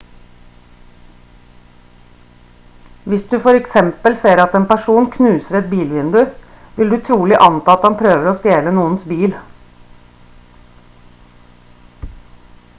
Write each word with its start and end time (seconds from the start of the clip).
hvis 3.11 3.27
du 3.33 3.35
for 3.43 3.59
eksempel 3.59 4.17
ser 4.23 4.41
at 4.45 4.55
en 4.59 4.65
person 4.71 5.09
knuser 5.17 5.57
et 5.61 5.67
bilvindu 5.75 6.23
vil 6.79 6.95
du 6.95 6.97
trolig 7.11 7.39
anta 7.49 7.77
at 7.77 7.87
han 7.89 7.99
prøver 8.01 8.31
å 8.33 8.35
stjele 8.41 8.73
noens 8.79 9.05
bil 9.13 9.37